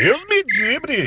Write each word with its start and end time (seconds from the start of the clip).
Deus 0.00 0.24
me 0.30 0.42
livre! 0.58 1.04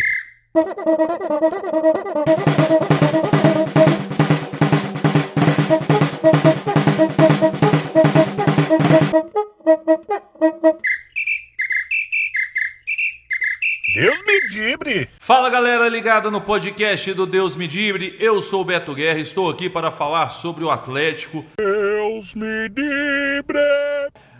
Deus 13.95 14.19
me 14.27 14.39
livre! 14.51 15.09
Fala 15.17 15.49
galera 15.49 15.89
ligada 15.89 16.29
no 16.29 16.39
podcast 16.39 17.11
do 17.15 17.25
Deus 17.25 17.55
me 17.55 17.65
livre, 17.65 18.15
eu 18.19 18.39
sou 18.41 18.61
o 18.61 18.63
Beto 18.63 18.93
Guerra, 18.93 19.17
estou 19.17 19.49
aqui 19.49 19.71
para 19.71 19.89
falar 19.89 20.29
sobre 20.29 20.63
o 20.63 20.69
Atlético. 20.69 21.43
Deus 21.57 22.35
me 22.35 22.67
livre! 22.67 23.57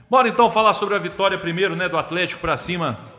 Bora 0.08 0.28
então 0.28 0.52
falar 0.52 0.76
sobre 0.76 0.94
a 0.94 1.00
vitória 1.00 1.40
primeiro, 1.40 1.76
né, 1.76 1.90
do 1.90 1.98
Atlético 1.98 2.40
para 2.40 2.56
cima 2.56 3.13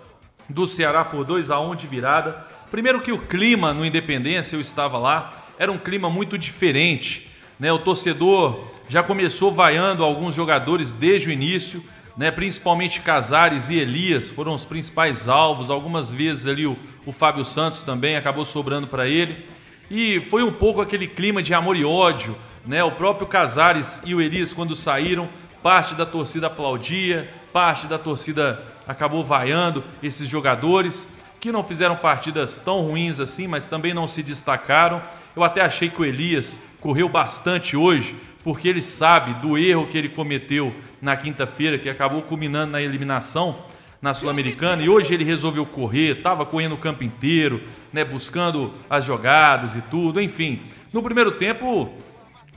do 0.48 0.66
Ceará 0.66 1.04
por 1.04 1.24
2 1.24 1.50
a 1.50 1.60
1 1.60 1.74
de 1.74 1.86
virada. 1.86 2.46
Primeiro 2.70 3.00
que 3.00 3.12
o 3.12 3.18
clima 3.18 3.72
no 3.72 3.84
Independência, 3.84 4.56
eu 4.56 4.60
estava 4.60 4.98
lá, 4.98 5.44
era 5.58 5.70
um 5.70 5.78
clima 5.78 6.10
muito 6.10 6.36
diferente, 6.36 7.30
né? 7.58 7.72
O 7.72 7.78
torcedor 7.78 8.64
já 8.88 9.02
começou 9.02 9.52
vaiando 9.52 10.04
alguns 10.04 10.34
jogadores 10.34 10.92
desde 10.92 11.28
o 11.28 11.32
início, 11.32 11.82
né? 12.16 12.30
Principalmente 12.30 13.00
Casares 13.00 13.70
e 13.70 13.76
Elias 13.76 14.30
foram 14.30 14.54
os 14.54 14.64
principais 14.64 15.28
alvos. 15.28 15.70
Algumas 15.70 16.10
vezes 16.10 16.46
ali 16.46 16.66
o, 16.66 16.76
o 17.06 17.12
Fábio 17.12 17.44
Santos 17.44 17.82
também 17.82 18.16
acabou 18.16 18.44
sobrando 18.44 18.86
para 18.86 19.08
ele. 19.08 19.46
E 19.90 20.20
foi 20.22 20.42
um 20.42 20.52
pouco 20.52 20.80
aquele 20.80 21.06
clima 21.06 21.42
de 21.42 21.54
amor 21.54 21.76
e 21.76 21.84
ódio, 21.84 22.36
né? 22.66 22.82
O 22.82 22.92
próprio 22.92 23.26
Casares 23.26 24.02
e 24.04 24.14
o 24.14 24.20
Elias 24.20 24.52
quando 24.52 24.74
saíram, 24.74 25.28
parte 25.62 25.94
da 25.94 26.04
torcida 26.04 26.48
aplaudia, 26.48 27.28
parte 27.54 27.86
da 27.86 28.00
torcida 28.00 28.60
acabou 28.84 29.22
vaiando 29.22 29.84
esses 30.02 30.28
jogadores 30.28 31.08
que 31.38 31.52
não 31.52 31.62
fizeram 31.62 31.94
partidas 31.94 32.58
tão 32.58 32.80
ruins 32.80 33.20
assim, 33.20 33.46
mas 33.46 33.68
também 33.68 33.94
não 33.94 34.08
se 34.08 34.24
destacaram. 34.24 35.00
Eu 35.36 35.44
até 35.44 35.60
achei 35.60 35.88
que 35.88 36.02
o 36.02 36.04
Elias 36.04 36.58
correu 36.80 37.08
bastante 37.08 37.76
hoje, 37.76 38.16
porque 38.42 38.66
ele 38.66 38.82
sabe 38.82 39.34
do 39.34 39.56
erro 39.56 39.86
que 39.86 39.96
ele 39.96 40.08
cometeu 40.08 40.74
na 41.00 41.16
quinta-feira, 41.16 41.78
que 41.78 41.88
acabou 41.88 42.22
culminando 42.22 42.72
na 42.72 42.82
eliminação 42.82 43.56
na 44.02 44.12
Sul-Americana, 44.12 44.82
e 44.82 44.88
hoje 44.88 45.14
ele 45.14 45.22
resolveu 45.22 45.64
correr, 45.64 46.16
estava 46.16 46.44
correndo 46.44 46.74
o 46.74 46.78
campo 46.78 47.04
inteiro, 47.04 47.62
né, 47.92 48.04
buscando 48.04 48.74
as 48.90 49.04
jogadas 49.04 49.76
e 49.76 49.82
tudo, 49.82 50.20
enfim. 50.20 50.60
No 50.92 51.04
primeiro 51.04 51.30
tempo, 51.30 51.88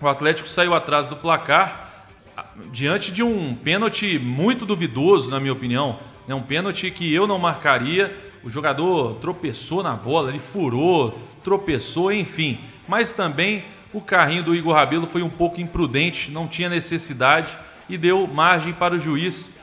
o 0.02 0.08
Atlético 0.08 0.50
saiu 0.50 0.74
atrás 0.74 1.08
do 1.08 1.16
placar, 1.16 1.87
diante 2.72 3.12
de 3.12 3.24
um 3.24 3.56
pênalti 3.56 4.20
muito 4.20 4.66
duvidoso, 4.66 5.30
na 5.30 5.40
minha 5.40 5.54
opinião. 5.54 6.00
É 6.28 6.36
um 6.36 6.42
pênalti 6.42 6.92
que 6.92 7.14
eu 7.14 7.26
não 7.26 7.40
marcaria, 7.40 8.16
o 8.44 8.50
jogador 8.50 9.16
tropeçou 9.16 9.82
na 9.82 9.94
bola, 9.94 10.30
ele 10.30 10.40
furou, 10.40 11.18
tropeçou, 11.44 12.12
enfim. 12.12 12.60
Mas 12.88 13.12
também 13.12 13.64
o 13.94 14.02
carrinho 14.02 14.44
do 14.44 14.56
Igor 14.56 14.76
Rabelo 14.76 15.08
foi 15.08 15.22
um 15.22 15.30
pouco 15.30 15.62
imprudente, 15.62 16.30
não 16.32 16.48
tinha 16.48 16.70
necessidade 16.70 17.58
e 17.90 17.98
deu 17.98 18.28
margem 18.28 18.74
para 18.74 18.96
o 18.96 19.00
juiz 19.00 19.58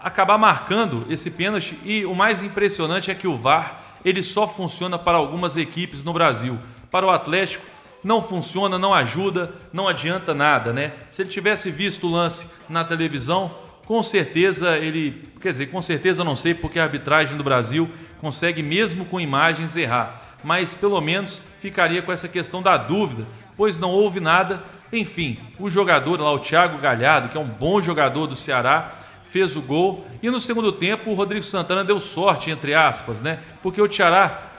acabar 0.00 0.36
marcando 0.36 1.06
esse 1.08 1.30
pênalti. 1.30 1.78
E 1.84 2.04
o 2.04 2.14
mais 2.14 2.42
impressionante 2.42 3.10
é 3.10 3.14
que 3.14 3.26
o 3.26 3.38
VAR 3.38 3.80
ele 4.04 4.22
só 4.22 4.46
funciona 4.46 4.98
para 4.98 5.16
algumas 5.16 5.56
equipes 5.56 6.02
no 6.02 6.12
Brasil. 6.12 6.58
Para 6.90 7.06
o 7.06 7.10
Atlético 7.10 7.64
não 8.04 8.20
funciona, 8.20 8.78
não 8.78 8.92
ajuda, 8.92 9.52
não 9.72 9.88
adianta 9.88 10.34
nada, 10.34 10.72
né? 10.72 10.92
Se 11.08 11.22
ele 11.22 11.30
tivesse 11.30 11.70
visto 11.70 12.06
o 12.06 12.10
lance 12.10 12.48
na 12.68 12.84
televisão, 12.84 13.50
com 13.86 14.02
certeza 14.02 14.76
ele, 14.76 15.28
quer 15.40 15.48
dizer, 15.48 15.66
com 15.66 15.80
certeza 15.80 16.22
não 16.22 16.36
sei 16.36 16.54
porque 16.54 16.78
a 16.78 16.84
arbitragem 16.84 17.36
do 17.36 17.42
Brasil 17.42 17.90
consegue 18.20 18.62
mesmo 18.62 19.04
com 19.06 19.20
imagens 19.20 19.76
errar, 19.76 20.36
mas 20.44 20.74
pelo 20.74 21.00
menos 21.00 21.42
ficaria 21.60 22.02
com 22.02 22.12
essa 22.12 22.28
questão 22.28 22.62
da 22.62 22.76
dúvida, 22.76 23.24
pois 23.56 23.78
não 23.78 23.90
houve 23.90 24.20
nada. 24.20 24.62
Enfim, 24.92 25.38
o 25.58 25.68
jogador 25.68 26.20
lá, 26.20 26.32
o 26.32 26.38
Thiago 26.38 26.78
Galhardo, 26.78 27.28
que 27.28 27.36
é 27.36 27.40
um 27.40 27.48
bom 27.48 27.80
jogador 27.80 28.26
do 28.26 28.36
Ceará, 28.36 28.92
fez 29.26 29.56
o 29.56 29.62
gol 29.62 30.06
e 30.22 30.30
no 30.30 30.38
segundo 30.38 30.70
tempo 30.70 31.10
o 31.10 31.14
Rodrigo 31.14 31.44
Santana 31.44 31.82
deu 31.82 31.98
sorte, 31.98 32.50
entre 32.50 32.74
aspas, 32.74 33.20
né? 33.20 33.40
Porque 33.62 33.82
o 33.82 33.92
Ceará 33.92 34.53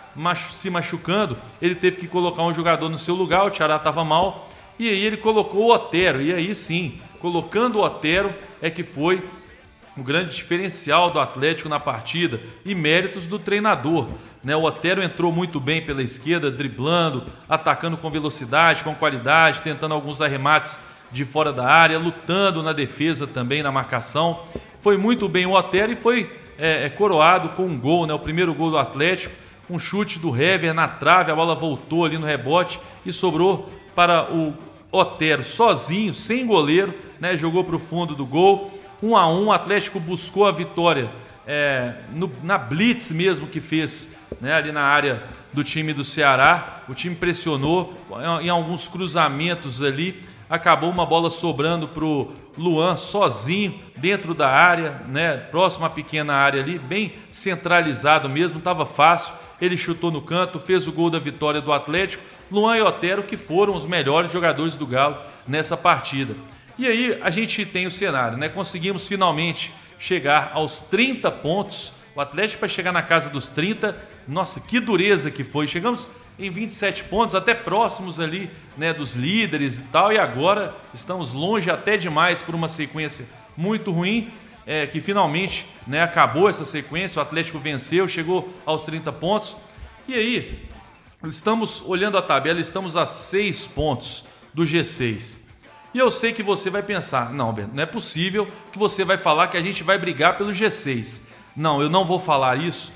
se 0.52 0.70
machucando, 0.70 1.38
ele 1.62 1.76
teve 1.76 1.98
que 1.98 2.08
colocar 2.08 2.44
um 2.44 2.53
jogador 2.53 2.90
no 2.90 2.98
seu 2.98 3.16
lugar, 3.16 3.46
o 3.46 3.53
Ceará 3.53 3.76
estava 3.76 4.03
mal, 4.03 4.50
e 4.78 4.90
aí 4.90 5.03
ele 5.03 5.18
colocou 5.18 5.68
o 5.68 5.74
Otero, 5.74 6.22
e 6.22 6.34
aí 6.34 6.53
sim, 6.53 7.00
colocando 7.20 7.80
o 7.80 7.84
Otero 7.84 8.34
é 8.62 8.70
que 8.70 8.84
foi 8.84 9.24
o 9.98 10.04
grande 10.04 10.36
diferencial 10.36 11.09
do 11.09 11.20
Atlético 11.20 11.70
na 11.70 11.80
partida 11.80 12.42
e 12.66 12.75
méritos 12.75 13.25
do 13.25 13.40
treinador. 13.40 14.09
Né? 14.44 14.56
O 14.56 14.64
Otero 14.64 15.02
entrou 15.02 15.31
muito 15.31 15.59
bem 15.59 15.81
pela 15.81 16.04
esquerda, 16.04 16.52
driblando, 16.52 17.24
atacando 17.48 17.96
com 17.96 18.09
velocidade, 18.09 18.84
com 18.84 18.94
qualidade, 18.94 19.62
tentando 19.62 19.94
alguns 19.94 20.22
arremates 20.22 20.80
de 21.12 21.24
fora 21.24 21.54
da 21.54 21.66
área, 21.66 21.98
lutando 21.98 22.62
na 22.62 22.74
defesa 22.74 23.25
também, 23.25 23.64
na 23.64 23.72
marcação. 23.72 24.44
Foi 24.81 24.98
muito 24.98 25.30
bem 25.30 25.46
o 25.46 25.54
Otero 25.54 25.94
e 25.94 25.96
foi 25.96 26.30
é, 26.58 26.86
é, 26.86 26.90
coroado 26.90 27.50
com 27.50 27.64
um 27.64 27.80
gol, 27.80 28.06
né? 28.06 28.14
o 28.14 28.20
primeiro 28.20 28.54
gol 28.54 28.72
do 28.72 28.78
Atlético, 28.78 29.34
um 29.70 29.80
chute 29.80 30.20
do 30.20 30.36
Hever 30.36 30.74
na 30.74 30.88
trave, 30.88 31.31
a 31.31 31.36
bola 31.36 31.56
voltou 31.56 32.06
ali 32.06 32.18
no 32.18 32.26
rebote 32.26 32.80
e 33.06 33.12
sobrou 33.12 33.70
para 33.96 34.31
o 34.31 34.53
Otero 34.92 35.44
sozinho, 35.44 36.14
sem 36.14 36.46
goleiro, 36.46 36.94
né? 37.20 37.36
jogou 37.36 37.64
para 37.64 37.75
o 37.75 37.80
fundo 37.80 38.16
do 38.16 38.25
gol 38.25 38.72
1 39.02 39.16
a 39.16 39.28
1 39.28 39.46
o 39.46 39.52
Atlético 39.52 40.00
buscou 40.00 40.48
a 40.48 40.52
vitória 40.52 41.09
é, 41.46 41.94
no, 42.14 42.31
na 42.44 42.58
blitz 42.58 43.12
mesmo 43.12 43.46
que 43.48 43.62
fez 43.62 44.16
né, 44.42 44.54
ali 44.54 44.72
na 44.72 44.81
área 44.81 45.22
do 45.54 45.64
time 45.64 45.94
do 45.94 46.04
Ceará. 46.04 46.81
O 46.90 46.94
time 46.94 47.16
pressionou 47.16 47.94
em 48.42 48.50
alguns 48.50 48.88
cruzamentos 48.88 49.81
ali. 49.81 50.24
Acabou 50.50 50.90
uma 50.90 51.06
bola 51.06 51.30
sobrando 51.30 51.88
para 51.88 52.04
o 52.04 52.31
Luan 52.58 52.96
sozinho 52.96 53.80
dentro 53.98 54.34
da 54.34 54.50
área, 54.50 55.02
né, 55.08 55.38
próximo 55.38 55.86
à 55.86 55.90
pequena 55.90 56.34
área 56.34 56.62
ali, 56.62 56.78
bem 56.78 57.14
centralizado 57.31 58.30
mesmo, 58.30 58.59
estava 58.59 58.86
fácil. 58.86 59.34
Ele 59.62 59.78
chutou 59.78 60.12
no 60.12 60.22
canto, 60.22 60.60
fez 60.60 60.88
o 60.88 60.92
gol 60.92 61.10
da 61.10 61.20
vitória 61.20 61.62
do 61.62 61.72
Atlético. 61.72 62.24
Luan 62.52 62.78
e 62.78 62.82
Otero, 62.82 63.24
que 63.24 63.38
foram 63.38 63.76
os 63.76 63.86
melhores 63.86 64.32
jogadores 64.32 64.76
do 64.76 64.86
Galo 64.86 65.18
nessa 65.48 65.76
partida. 65.76 66.36
E 66.78 66.86
aí 66.86 67.18
a 67.22 67.30
gente 67.30 67.66
tem 67.66 67.88
o 67.88 67.92
cenário, 67.92 68.38
né? 68.38 68.50
Conseguimos 68.50 69.08
finalmente 69.08 69.74
chegar 69.98 70.52
aos 70.54 70.82
30 70.82 71.32
pontos. 71.32 71.94
O 72.16 72.22
Atlético 72.22 72.60
para 72.60 72.70
chegar 72.70 72.92
na 72.92 73.02
casa 73.02 73.30
dos 73.30 73.50
30, 73.50 73.96
nossa, 74.28 74.60
que 74.60 74.80
dureza 74.80 75.32
que 75.32 75.44
foi. 75.44 75.68
Chegamos 75.68 76.10
em 76.38 76.50
27 76.50 77.06
pontos, 77.06 77.36
até 77.36 77.54
próximos 77.54 78.20
ali, 78.20 78.50
né, 78.78 78.94
dos 78.94 79.16
líderes 79.16 79.80
e 79.80 79.84
tal, 79.84 80.12
e 80.12 80.18
agora 80.18 80.76
estamos 80.94 81.32
longe 81.32 81.70
até 81.70 81.98
demais 81.98 82.42
por 82.42 82.54
uma 82.54 82.68
sequência 82.68 83.26
muito 83.56 83.92
ruim, 83.92 84.30
é, 84.66 84.88
que 84.88 85.00
finalmente 85.00 85.68
né, 85.86 86.02
acabou 86.02 86.50
essa 86.50 86.66
sequência, 86.66 87.20
o 87.20 87.22
Atlético 87.22 87.59
venceu, 87.59 88.08
chegou 88.08 88.53
aos 88.66 88.84
30 88.84 89.12
pontos. 89.14 89.56
E 90.08 90.14
aí, 90.14 90.68
estamos 91.24 91.84
olhando 91.86 92.18
a 92.18 92.22
tabela, 92.22 92.59
estamos 92.59 92.98
a 92.98 93.06
6 93.06 93.68
pontos 93.68 94.25
do 94.54 94.64
G6. 94.64 95.40
E 95.94 95.98
eu 95.98 96.12
sei 96.12 96.34
que 96.34 96.44
você 96.44 96.70
vai 96.70 96.84
pensar, 96.84 97.31
não, 97.31 97.54
Beto, 97.54 97.72
não 97.74 97.84
é 97.84 97.86
possível 97.86 98.48
que 98.72 98.78
você 98.78 99.06
vai 99.06 99.18
falar 99.18 99.48
que 99.48 99.56
a 99.56 99.62
gente 99.62 99.84
vai 99.84 99.98
brigar 99.98 100.38
pelo 100.38 100.52
G6. 100.52 101.24
Não, 101.56 101.81
eu 101.81 101.90
não 101.90 102.04
vou 102.04 102.20
falar 102.20 102.58
isso. 102.58 102.92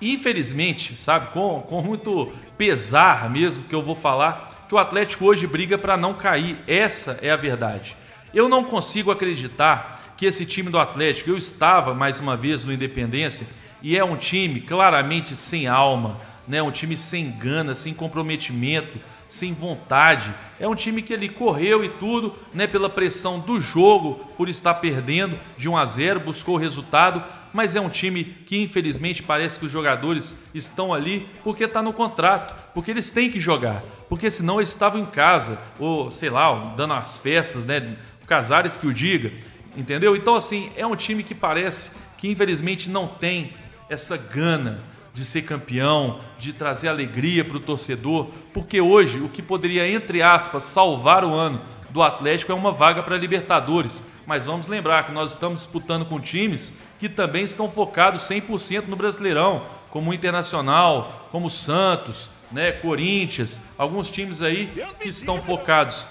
Infelizmente, 0.00 0.96
sabe, 0.96 1.32
com, 1.32 1.60
com 1.62 1.82
muito 1.82 2.32
pesar 2.56 3.28
mesmo 3.30 3.64
que 3.64 3.74
eu 3.74 3.82
vou 3.82 3.96
falar, 3.96 4.64
que 4.68 4.74
o 4.74 4.78
Atlético 4.78 5.24
hoje 5.24 5.46
briga 5.46 5.76
para 5.76 5.96
não 5.96 6.14
cair. 6.14 6.58
Essa 6.66 7.18
é 7.20 7.30
a 7.30 7.36
verdade. 7.36 7.96
Eu 8.32 8.48
não 8.48 8.62
consigo 8.62 9.10
acreditar 9.10 10.05
que 10.16 10.26
esse 10.26 10.46
time 10.46 10.70
do 10.70 10.78
Atlético, 10.78 11.30
eu 11.30 11.36
estava 11.36 11.94
mais 11.94 12.20
uma 12.20 12.36
vez 12.36 12.64
no 12.64 12.72
Independência, 12.72 13.46
e 13.82 13.96
é 13.96 14.04
um 14.04 14.16
time 14.16 14.60
claramente 14.60 15.36
sem 15.36 15.66
alma, 15.66 16.18
né? 16.48 16.62
um 16.62 16.70
time 16.70 16.96
sem 16.96 17.30
gana, 17.30 17.74
sem 17.74 17.92
comprometimento 17.92 18.98
sem 19.28 19.52
vontade. 19.52 20.32
É 20.58 20.66
um 20.68 20.74
time 20.74 21.02
que 21.02 21.12
ele 21.12 21.28
correu 21.28 21.84
e 21.84 21.88
tudo, 21.88 22.34
né, 22.54 22.66
pela 22.66 22.88
pressão 22.88 23.38
do 23.40 23.60
jogo, 23.60 24.24
por 24.36 24.48
estar 24.48 24.74
perdendo 24.74 25.38
de 25.56 25.68
1 25.68 25.76
a 25.76 25.84
0, 25.84 26.20
buscou 26.20 26.54
o 26.54 26.58
resultado, 26.58 27.22
mas 27.52 27.74
é 27.74 27.80
um 27.80 27.88
time 27.88 28.24
que 28.24 28.60
infelizmente 28.62 29.22
parece 29.22 29.58
que 29.58 29.66
os 29.66 29.72
jogadores 29.72 30.36
estão 30.54 30.92
ali 30.92 31.26
porque 31.42 31.64
está 31.64 31.82
no 31.82 31.92
contrato, 31.92 32.54
porque 32.74 32.90
eles 32.90 33.10
têm 33.10 33.30
que 33.30 33.40
jogar, 33.40 33.82
porque 34.08 34.30
senão 34.30 34.58
eles 34.58 34.68
estavam 34.68 35.00
em 35.00 35.06
casa 35.06 35.58
ou 35.78 36.10
sei 36.10 36.30
lá, 36.30 36.74
dando 36.76 36.94
as 36.94 37.18
festas, 37.18 37.64
né, 37.64 37.96
Casares 38.26 38.76
que 38.76 38.88
o 38.88 38.92
diga, 38.92 39.32
entendeu? 39.76 40.16
Então 40.16 40.34
assim, 40.34 40.70
é 40.76 40.86
um 40.86 40.96
time 40.96 41.22
que 41.22 41.34
parece 41.34 41.90
que 42.18 42.28
infelizmente 42.28 42.88
não 42.88 43.06
tem 43.06 43.52
essa 43.88 44.16
gana 44.16 44.80
de 45.12 45.24
ser 45.24 45.42
campeão, 45.42 46.20
de 46.38 46.52
trazer 46.52 46.88
alegria 46.88 47.44
para 47.44 47.56
o 47.56 47.60
torcedor, 47.60 48.28
porque 48.52 48.80
hoje 48.80 49.18
o 49.18 49.28
que 49.28 49.40
poderia, 49.40 49.90
entre 49.90 50.20
aspas, 50.22 50.64
salvar 50.64 51.24
o 51.24 51.32
ano 51.32 51.60
do 51.88 52.02
Atlético 52.02 52.52
é 52.52 52.54
uma 52.54 52.70
vaga 52.70 53.02
para 53.02 53.16
Libertadores. 53.16 54.02
Mas 54.26 54.44
vamos 54.44 54.66
lembrar 54.66 55.06
que 55.06 55.12
nós 55.12 55.30
estamos 55.30 55.62
disputando 55.62 56.04
com 56.04 56.20
times 56.20 56.74
que 56.98 57.08
também 57.08 57.44
estão 57.44 57.70
focados 57.70 58.28
100% 58.28 58.88
no 58.88 58.96
Brasileirão, 58.96 59.62
como 59.88 60.10
o 60.10 60.14
Internacional, 60.14 61.28
como 61.32 61.46
o 61.46 61.50
Santos, 61.50 62.28
né, 62.52 62.72
Corinthians, 62.72 63.60
alguns 63.78 64.10
times 64.10 64.42
aí 64.42 64.70
que 65.00 65.08
estão 65.08 65.40
focados 65.40 66.06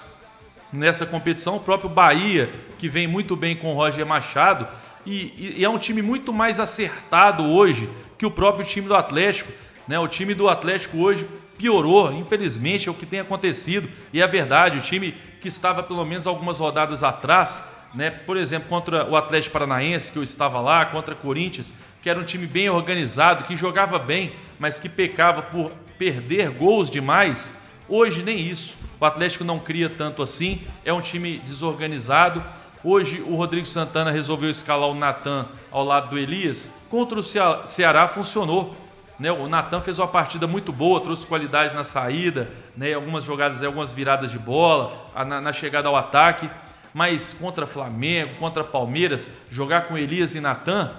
nessa 0.76 1.06
competição, 1.06 1.56
o 1.56 1.60
próprio 1.60 1.88
Bahia, 1.90 2.50
que 2.78 2.88
vem 2.88 3.06
muito 3.06 3.34
bem 3.34 3.56
com 3.56 3.72
o 3.72 3.74
Roger 3.74 4.06
Machado, 4.06 4.68
e, 5.04 5.54
e, 5.58 5.64
é 5.64 5.68
um 5.68 5.78
time 5.78 6.02
muito 6.02 6.32
mais 6.32 6.58
acertado 6.58 7.44
hoje 7.44 7.88
que 8.18 8.26
o 8.26 8.30
próprio 8.30 8.66
time 8.66 8.88
do 8.88 8.94
Atlético. 8.94 9.52
Né? 9.86 9.98
O 9.98 10.08
time 10.08 10.34
do 10.34 10.48
Atlético 10.48 10.98
hoje 10.98 11.26
piorou, 11.56 12.12
infelizmente, 12.12 12.88
é 12.88 12.90
o 12.90 12.94
que 12.94 13.06
tem 13.06 13.20
acontecido, 13.20 13.88
e 14.12 14.20
é 14.20 14.26
verdade, 14.26 14.78
o 14.78 14.80
time 14.82 15.14
que 15.40 15.48
estava 15.48 15.82
pelo 15.82 16.04
menos 16.04 16.26
algumas 16.26 16.58
rodadas 16.58 17.02
atrás, 17.02 17.64
né? 17.94 18.10
por 18.10 18.36
exemplo, 18.36 18.68
contra 18.68 19.08
o 19.08 19.16
Atlético 19.16 19.52
Paranaense, 19.52 20.12
que 20.12 20.18
eu 20.18 20.22
estava 20.22 20.60
lá, 20.60 20.84
contra 20.86 21.14
o 21.14 21.16
Corinthians, 21.16 21.72
que 22.02 22.10
era 22.10 22.18
um 22.18 22.24
time 22.24 22.46
bem 22.46 22.68
organizado, 22.68 23.44
que 23.44 23.56
jogava 23.56 23.98
bem, 23.98 24.32
mas 24.58 24.78
que 24.78 24.88
pecava 24.88 25.40
por 25.40 25.70
perder 25.98 26.50
gols 26.50 26.90
demais. 26.90 27.56
Hoje 27.88 28.22
nem 28.22 28.38
isso. 28.38 28.76
O 28.98 29.04
Atlético 29.04 29.44
não 29.44 29.58
cria 29.58 29.90
tanto 29.90 30.22
assim, 30.22 30.62
é 30.84 30.92
um 30.92 31.02
time 31.02 31.38
desorganizado. 31.38 32.42
Hoje 32.82 33.20
o 33.20 33.36
Rodrigo 33.36 33.66
Santana 33.66 34.10
resolveu 34.10 34.48
escalar 34.48 34.88
o 34.88 34.94
Natan 34.94 35.46
ao 35.70 35.84
lado 35.84 36.10
do 36.10 36.18
Elias. 36.18 36.70
Contra 36.88 37.18
o 37.18 37.22
Ceará 37.22 38.08
funcionou. 38.08 38.74
Né? 39.18 39.30
O 39.30 39.48
Natan 39.48 39.82
fez 39.82 39.98
uma 39.98 40.08
partida 40.08 40.46
muito 40.46 40.72
boa, 40.72 41.00
trouxe 41.00 41.26
qualidade 41.26 41.74
na 41.74 41.84
saída, 41.84 42.50
né? 42.76 42.94
algumas 42.94 43.24
jogadas, 43.24 43.62
algumas 43.62 43.92
viradas 43.92 44.30
de 44.30 44.38
bola, 44.38 45.06
na, 45.26 45.40
na 45.40 45.52
chegada 45.52 45.88
ao 45.88 45.96
ataque. 45.96 46.48
Mas 46.94 47.34
contra 47.34 47.66
Flamengo, 47.66 48.36
contra 48.38 48.64
Palmeiras, 48.64 49.30
jogar 49.50 49.82
com 49.82 49.98
Elias 49.98 50.34
e 50.34 50.40
Natan, 50.40 50.90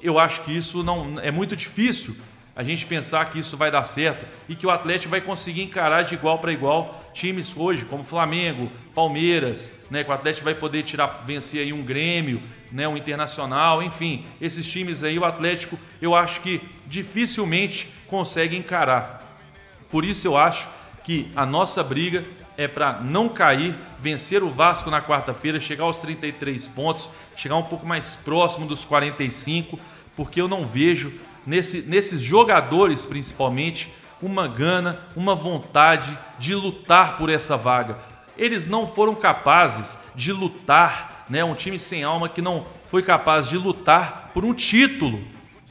eu 0.00 0.18
acho 0.18 0.40
que 0.42 0.56
isso 0.56 0.82
não 0.82 1.20
é 1.20 1.30
muito 1.30 1.54
difícil 1.54 2.16
a 2.58 2.64
gente 2.64 2.84
pensar 2.86 3.30
que 3.30 3.38
isso 3.38 3.56
vai 3.56 3.70
dar 3.70 3.84
certo 3.84 4.26
e 4.48 4.56
que 4.56 4.66
o 4.66 4.70
Atlético 4.70 5.12
vai 5.12 5.20
conseguir 5.20 5.62
encarar 5.62 6.02
de 6.02 6.14
igual 6.14 6.40
para 6.40 6.52
igual 6.52 7.04
times 7.14 7.56
hoje, 7.56 7.84
como 7.84 8.02
Flamengo, 8.02 8.68
Palmeiras, 8.92 9.70
né, 9.88 10.02
que 10.02 10.10
o 10.10 10.12
Atlético 10.12 10.44
vai 10.44 10.56
poder 10.56 10.82
tirar, 10.82 11.22
vencer 11.24 11.60
aí 11.60 11.72
um 11.72 11.84
Grêmio, 11.84 12.42
né, 12.72 12.88
um 12.88 12.96
Internacional, 12.96 13.80
enfim, 13.80 14.26
esses 14.40 14.66
times 14.66 15.04
aí 15.04 15.16
o 15.20 15.24
Atlético 15.24 15.78
eu 16.02 16.16
acho 16.16 16.40
que 16.40 16.60
dificilmente 16.84 17.88
consegue 18.08 18.56
encarar. 18.56 19.24
Por 19.88 20.04
isso 20.04 20.26
eu 20.26 20.36
acho 20.36 20.66
que 21.04 21.30
a 21.36 21.46
nossa 21.46 21.80
briga 21.84 22.24
é 22.56 22.66
para 22.66 22.94
não 22.94 23.28
cair, 23.28 23.76
vencer 24.00 24.42
o 24.42 24.50
Vasco 24.50 24.90
na 24.90 25.00
quarta-feira, 25.00 25.60
chegar 25.60 25.84
aos 25.84 26.00
33 26.00 26.66
pontos, 26.66 27.08
chegar 27.36 27.54
um 27.54 27.62
pouco 27.62 27.86
mais 27.86 28.16
próximo 28.16 28.66
dos 28.66 28.84
45, 28.84 29.78
porque 30.16 30.40
eu 30.40 30.48
não 30.48 30.66
vejo 30.66 31.12
nesse, 31.48 31.80
nesses 31.82 32.20
jogadores 32.20 33.06
principalmente, 33.06 33.90
uma 34.20 34.46
gana, 34.46 35.00
uma 35.16 35.34
vontade 35.34 36.16
de 36.38 36.54
lutar 36.54 37.16
por 37.16 37.30
essa 37.30 37.56
vaga. 37.56 37.98
Eles 38.36 38.66
não 38.66 38.86
foram 38.86 39.14
capazes 39.14 39.98
de 40.14 40.30
lutar, 40.30 41.24
né? 41.28 41.42
Um 41.42 41.54
time 41.54 41.78
sem 41.78 42.04
alma 42.04 42.28
que 42.28 42.42
não 42.42 42.66
foi 42.88 43.02
capaz 43.02 43.48
de 43.48 43.56
lutar 43.56 44.30
por 44.34 44.44
um 44.44 44.52
título. 44.52 45.24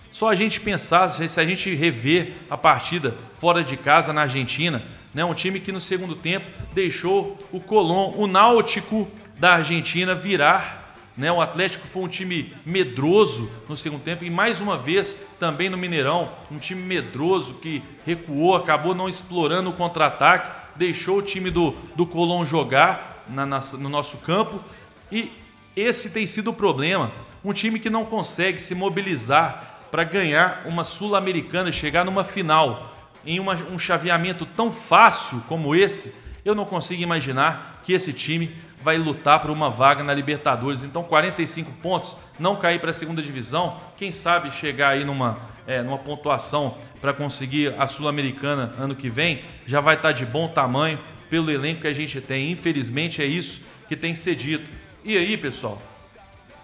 Só 0.10 0.30
a 0.30 0.36
gente 0.36 0.60
pensar, 0.60 1.10
se 1.10 1.40
a 1.40 1.46
gente 1.46 1.74
rever 1.76 2.34
a 2.50 2.58
partida 2.58 3.16
fora 3.40 3.64
de 3.64 3.78
casa 3.78 4.12
na 4.12 4.22
Argentina, 4.22 4.84
né? 5.14 5.24
Um 5.24 5.34
time 5.34 5.60
que 5.60 5.72
no 5.72 5.80
segundo 5.80 6.16
tempo 6.16 6.50
deixou 6.74 7.38
o 7.52 7.60
Colón, 7.60 8.14
o 8.18 8.26
Náutico 8.26 9.08
da 9.38 9.54
Argentina 9.56 10.16
virar 10.16 10.77
né? 11.18 11.32
O 11.32 11.42
Atlético 11.42 11.88
foi 11.88 12.04
um 12.04 12.08
time 12.08 12.54
medroso 12.64 13.50
no 13.68 13.76
segundo 13.76 14.04
tempo 14.04 14.24
e 14.24 14.30
mais 14.30 14.62
uma 14.62 14.78
vez 14.78 15.20
também 15.40 15.70
no 15.70 15.78
Mineirão, 15.78 16.32
um 16.52 16.60
time 16.60 16.82
medroso 16.82 17.56
que 17.56 17.82
recuou, 18.06 18.56
acabou 18.56 18.94
não 18.94 19.10
explorando 19.10 19.72
o 19.72 19.74
contra-ataque, 19.74 20.52
deixou 20.76 21.18
o 21.18 21.22
time 21.24 21.50
do, 21.50 21.72
do 21.96 22.06
Colón 22.06 22.46
jogar 22.46 23.26
na, 23.28 23.46
na, 23.46 23.60
no 23.80 23.90
nosso 23.90 24.18
campo 24.18 24.64
e 25.12 25.32
esse 25.76 26.12
tem 26.12 26.28
sido 26.28 26.52
o 26.52 26.54
problema. 26.54 27.12
Um 27.44 27.54
time 27.54 27.80
que 27.80 27.90
não 27.90 28.06
consegue 28.06 28.62
se 28.62 28.76
mobilizar 28.76 29.88
para 29.90 30.04
ganhar 30.04 30.64
uma 30.66 30.84
Sul-Americana, 30.84 31.72
chegar 31.72 32.06
numa 32.06 32.24
final 32.24 32.94
em 33.26 33.40
uma, 33.40 33.56
um 33.72 33.80
chaveamento 33.80 34.46
tão 34.46 34.72
fácil 34.72 35.42
como 35.48 35.76
esse, 35.76 36.14
eu 36.46 36.54
não 36.56 36.66
consigo 36.66 37.02
imaginar 37.02 37.82
que 37.84 37.94
esse 37.94 38.14
time 38.14 38.52
vai 38.88 38.98
lutar 38.98 39.42
por 39.42 39.52
uma 39.52 39.70
vaga 39.70 40.02
na 40.02 40.14
Libertadores. 40.14 40.82
Então, 40.82 41.04
45 41.04 41.70
pontos, 41.82 42.16
não 42.40 42.56
cair 42.56 42.80
para 42.80 42.92
a 42.92 42.94
segunda 42.94 43.22
divisão, 43.22 43.76
quem 43.98 44.14
sabe 44.14 44.50
chegar 44.50 44.92
aí 44.92 45.04
numa, 45.04 45.38
é, 45.68 45.82
numa 45.82 45.98
pontuação 45.98 46.78
para 47.02 47.12
conseguir 47.12 47.76
a 47.78 47.86
Sul-Americana 47.86 48.74
ano 48.80 48.96
que 48.96 49.10
vem, 49.10 49.42
já 49.66 49.82
vai 49.82 49.96
estar 49.96 50.08
tá 50.08 50.12
de 50.14 50.26
bom 50.26 50.48
tamanho 50.48 50.98
pelo 51.30 51.52
elenco 51.52 51.82
que 51.82 51.88
a 51.88 51.94
gente 51.94 52.22
tem. 52.22 52.50
Infelizmente, 52.50 53.22
é 53.22 53.26
isso 53.26 53.60
que 53.90 53.96
tem 53.98 54.14
que 54.14 54.20
ser 54.20 54.36
dito. 54.36 54.66
E 55.04 55.18
aí, 55.18 55.36
pessoal, 55.36 55.82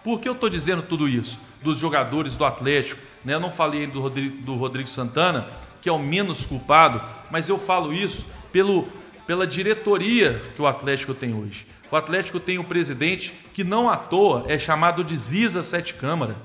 por 0.02 0.22
que 0.22 0.30
eu 0.30 0.34
estou 0.34 0.48
dizendo 0.48 0.82
tudo 0.82 1.10
isso? 1.10 1.38
Dos 1.62 1.78
jogadores 1.78 2.38
do 2.38 2.46
Atlético, 2.46 3.02
né? 3.26 3.34
eu 3.34 3.40
não 3.42 3.52
falei 3.52 3.86
do 3.86 4.00
Rodrigo, 4.00 4.42
do 4.44 4.56
Rodrigo 4.56 4.88
Santana, 4.88 5.46
que 5.82 5.90
é 5.90 5.92
o 5.92 6.00
menos 6.00 6.46
culpado, 6.46 7.02
mas 7.30 7.50
eu 7.50 7.60
falo 7.60 7.92
isso 7.92 8.26
pelo, 8.50 8.88
pela 9.28 9.46
diretoria 9.46 10.42
que 10.56 10.62
o 10.62 10.68
Atlético 10.68 11.14
tem 11.14 11.34
hoje. 11.34 11.68
O 11.94 11.96
Atlético 11.96 12.40
tem 12.40 12.58
um 12.58 12.64
presidente 12.64 13.32
que 13.54 13.64
não 13.64 13.88
à 13.88 13.96
toa 13.96 14.46
é 14.48 14.58
chamado 14.58 15.04
de 15.04 15.16
Ziza 15.16 15.62
Sete 15.62 15.94
Câmara. 15.94 16.36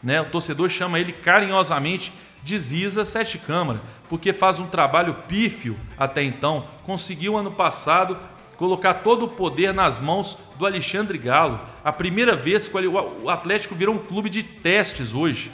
Né? 0.00 0.20
O 0.20 0.26
torcedor 0.26 0.68
chama 0.68 1.00
ele 1.00 1.10
carinhosamente 1.12 2.12
de 2.44 2.56
Ziza 2.56 3.04
Sete 3.04 3.36
Câmara, 3.36 3.80
porque 4.08 4.32
faz 4.32 4.60
um 4.60 4.68
trabalho 4.68 5.12
pífio 5.26 5.76
até 5.98 6.22
então. 6.22 6.66
Conseguiu 6.84 7.36
ano 7.36 7.50
passado 7.50 8.16
colocar 8.56 8.94
todo 8.94 9.24
o 9.24 9.28
poder 9.28 9.74
nas 9.74 10.00
mãos 10.00 10.38
do 10.56 10.64
Alexandre 10.64 11.18
Galo. 11.18 11.58
A 11.82 11.92
primeira 11.92 12.36
vez 12.36 12.68
que 12.68 12.76
o 12.86 13.28
Atlético 13.28 13.74
virou 13.74 13.96
um 13.96 13.98
clube 13.98 14.30
de 14.30 14.44
testes 14.44 15.14
hoje. 15.14 15.50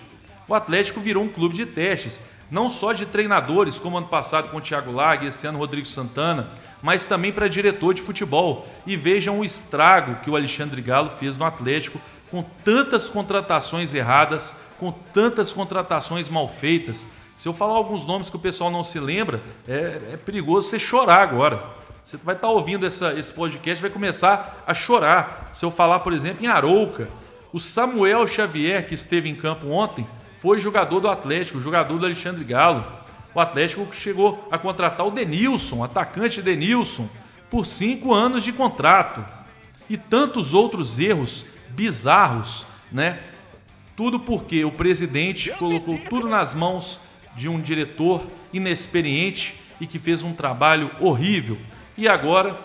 O 0.46 0.54
Atlético 0.54 1.00
virou 1.00 1.24
um 1.24 1.28
clube 1.28 1.56
de 1.56 1.64
testes, 1.64 2.20
não 2.50 2.68
só 2.68 2.92
de 2.92 3.06
treinadores, 3.06 3.80
como 3.80 3.96
ano 3.96 4.08
passado 4.08 4.50
com 4.50 4.58
o 4.58 4.60
Thiago 4.60 4.92
Lag, 4.92 5.24
esse 5.24 5.46
ano 5.46 5.58
Rodrigo 5.58 5.86
Santana, 5.86 6.50
mas 6.82 7.06
também 7.06 7.32
para 7.32 7.48
diretor 7.48 7.94
de 7.94 8.02
futebol. 8.02 8.66
E 8.86 8.96
vejam 8.96 9.38
o 9.38 9.44
estrago 9.44 10.16
que 10.22 10.30
o 10.30 10.36
Alexandre 10.36 10.80
Galo 10.80 11.10
fez 11.10 11.36
no 11.36 11.44
Atlético 11.44 12.00
com 12.30 12.42
tantas 12.64 13.08
contratações 13.08 13.94
erradas, 13.94 14.54
com 14.78 14.92
tantas 14.92 15.52
contratações 15.52 16.28
mal 16.28 16.48
feitas. 16.48 17.08
Se 17.36 17.48
eu 17.48 17.52
falar 17.52 17.74
alguns 17.74 18.04
nomes 18.04 18.28
que 18.28 18.36
o 18.36 18.40
pessoal 18.40 18.70
não 18.70 18.82
se 18.82 18.98
lembra, 18.98 19.42
é, 19.66 19.98
é 20.12 20.16
perigoso 20.16 20.68
você 20.68 20.78
chorar 20.78 21.22
agora. 21.22 21.62
Você 22.02 22.16
vai 22.16 22.34
estar 22.34 22.48
ouvindo 22.48 22.86
essa, 22.86 23.12
esse 23.14 23.32
podcast 23.32 23.82
vai 23.82 23.90
começar 23.90 24.62
a 24.66 24.72
chorar. 24.72 25.50
Se 25.52 25.64
eu 25.64 25.70
falar, 25.70 26.00
por 26.00 26.12
exemplo, 26.12 26.44
em 26.44 26.48
Arouca, 26.48 27.08
o 27.52 27.60
Samuel 27.60 28.26
Xavier, 28.26 28.86
que 28.86 28.94
esteve 28.94 29.28
em 29.28 29.34
campo 29.34 29.68
ontem, 29.68 30.06
foi 30.40 30.60
jogador 30.60 31.00
do 31.00 31.08
Atlético, 31.08 31.60
jogador 31.60 31.98
do 31.98 32.06
Alexandre 32.06 32.44
Galo 32.44 32.97
o 33.38 33.40
Atlético 33.40 33.94
chegou 33.94 34.48
a 34.50 34.58
contratar 34.58 35.06
o 35.06 35.12
Denilson, 35.12 35.84
atacante 35.84 36.42
Denilson, 36.42 37.08
por 37.48 37.66
cinco 37.66 38.12
anos 38.12 38.42
de 38.42 38.52
contrato. 38.52 39.24
E 39.88 39.96
tantos 39.96 40.52
outros 40.52 40.98
erros 40.98 41.46
bizarros, 41.68 42.66
né? 42.90 43.20
Tudo 43.96 44.18
porque 44.18 44.64
o 44.64 44.72
presidente 44.72 45.52
colocou 45.52 45.96
tudo 46.10 46.28
nas 46.28 46.52
mãos 46.52 46.98
de 47.36 47.48
um 47.48 47.60
diretor 47.60 48.26
inexperiente 48.52 49.54
e 49.80 49.86
que 49.86 50.00
fez 50.00 50.24
um 50.24 50.34
trabalho 50.34 50.90
horrível. 50.98 51.56
E 51.96 52.08
agora 52.08 52.58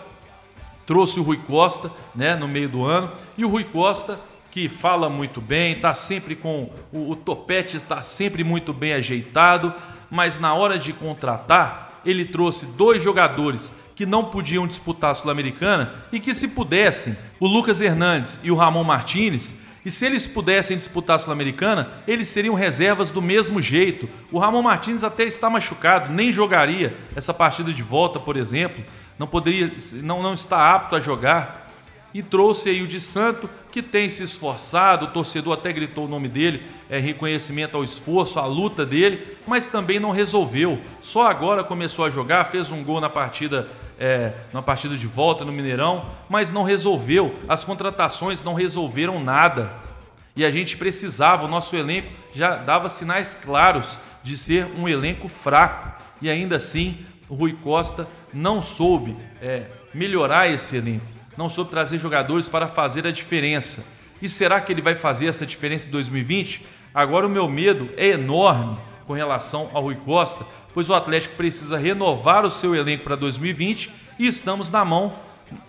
trouxe 0.84 1.20
o 1.20 1.22
Rui 1.22 1.38
Costa, 1.38 1.88
né, 2.12 2.34
no 2.34 2.48
meio 2.48 2.68
do 2.68 2.84
ano, 2.84 3.12
e 3.38 3.44
o 3.44 3.48
Rui 3.48 3.62
Costa 3.62 4.18
que 4.54 4.68
fala 4.68 5.08
muito 5.08 5.40
bem, 5.40 5.72
está 5.72 5.92
sempre 5.94 6.36
com 6.36 6.70
o, 6.92 7.10
o 7.10 7.16
topete 7.16 7.76
está 7.76 8.00
sempre 8.02 8.44
muito 8.44 8.72
bem 8.72 8.92
ajeitado, 8.92 9.74
mas 10.10 10.38
na 10.38 10.54
hora 10.54 10.78
de 10.78 10.92
contratar, 10.92 12.00
ele 12.04 12.24
trouxe 12.24 12.66
dois 12.66 13.02
jogadores 13.02 13.74
que 13.94 14.04
não 14.04 14.24
podiam 14.24 14.66
disputar 14.66 15.12
a 15.12 15.14
Sul-Americana 15.14 15.94
e 16.10 16.18
que, 16.18 16.34
se 16.34 16.48
pudessem, 16.48 17.16
o 17.38 17.46
Lucas 17.46 17.80
Hernandes 17.80 18.40
e 18.42 18.50
o 18.50 18.56
Ramon 18.56 18.84
Martinez, 18.84 19.62
e 19.84 19.90
se 19.90 20.06
eles 20.06 20.26
pudessem 20.26 20.76
disputar 20.76 21.16
a 21.16 21.18
Sul-Americana, 21.18 21.90
eles 22.08 22.28
seriam 22.28 22.54
reservas 22.54 23.10
do 23.10 23.20
mesmo 23.20 23.60
jeito. 23.60 24.08
O 24.32 24.38
Ramon 24.38 24.62
Martins 24.62 25.04
até 25.04 25.24
está 25.24 25.50
machucado, 25.50 26.12
nem 26.12 26.32
jogaria 26.32 26.96
essa 27.14 27.34
partida 27.34 27.70
de 27.70 27.82
volta, 27.82 28.18
por 28.18 28.36
exemplo. 28.36 28.82
Não 29.18 29.26
poderia, 29.26 29.70
não, 30.02 30.22
não 30.22 30.32
está 30.32 30.74
apto 30.74 30.96
a 30.96 31.00
jogar 31.00 31.70
e 32.14 32.22
trouxe 32.22 32.70
aí 32.70 32.80
o 32.80 32.86
de 32.86 33.00
Santo, 33.00 33.50
que 33.74 33.82
tem 33.82 34.08
se 34.08 34.22
esforçado, 34.22 35.06
o 35.06 35.08
torcedor 35.08 35.54
até 35.54 35.72
gritou 35.72 36.04
o 36.04 36.08
nome 36.08 36.28
dele, 36.28 36.62
é 36.88 37.00
reconhecimento 37.00 37.76
ao 37.76 37.82
esforço, 37.82 38.38
à 38.38 38.46
luta 38.46 38.86
dele, 38.86 39.36
mas 39.48 39.68
também 39.68 39.98
não 39.98 40.12
resolveu. 40.12 40.78
Só 41.02 41.26
agora 41.26 41.64
começou 41.64 42.04
a 42.04 42.08
jogar, 42.08 42.44
fez 42.44 42.70
um 42.70 42.84
gol 42.84 43.00
na 43.00 43.10
partida, 43.10 43.68
é, 43.98 44.32
na 44.52 44.62
partida 44.62 44.96
de 44.96 45.08
volta 45.08 45.44
no 45.44 45.50
Mineirão, 45.50 46.06
mas 46.28 46.52
não 46.52 46.62
resolveu. 46.62 47.34
As 47.48 47.64
contratações 47.64 48.44
não 48.44 48.54
resolveram 48.54 49.18
nada. 49.18 49.72
E 50.36 50.44
a 50.44 50.52
gente 50.52 50.76
precisava, 50.76 51.44
o 51.44 51.48
nosso 51.48 51.74
elenco 51.74 52.12
já 52.32 52.54
dava 52.54 52.88
sinais 52.88 53.34
claros 53.34 54.00
de 54.22 54.36
ser 54.36 54.68
um 54.78 54.88
elenco 54.88 55.28
fraco. 55.28 56.00
E 56.22 56.30
ainda 56.30 56.54
assim, 56.54 57.04
o 57.28 57.34
Rui 57.34 57.54
Costa 57.60 58.06
não 58.32 58.62
soube 58.62 59.16
é, 59.42 59.64
melhorar 59.92 60.48
esse 60.48 60.76
elenco, 60.76 61.04
não 61.36 61.48
soube 61.48 61.70
trazer 61.70 61.98
jogadores 61.98 62.48
para 62.48 62.66
fazer 62.66 63.06
a 63.06 63.10
diferença. 63.10 63.84
E 64.20 64.28
será 64.28 64.60
que 64.60 64.72
ele 64.72 64.82
vai 64.82 64.94
fazer 64.94 65.26
essa 65.26 65.44
diferença 65.44 65.88
em 65.88 65.90
2020? 65.90 66.64
Agora 66.94 67.26
o 67.26 67.30
meu 67.30 67.48
medo 67.48 67.90
é 67.96 68.08
enorme 68.08 68.78
com 69.06 69.12
relação 69.12 69.68
ao 69.72 69.82
Rui 69.82 69.96
Costa, 69.96 70.46
pois 70.72 70.88
o 70.88 70.94
Atlético 70.94 71.36
precisa 71.36 71.76
renovar 71.76 72.44
o 72.44 72.50
seu 72.50 72.74
elenco 72.74 73.04
para 73.04 73.16
2020 73.16 73.90
e 74.18 74.26
estamos 74.26 74.70
na 74.70 74.84
mão, 74.84 75.12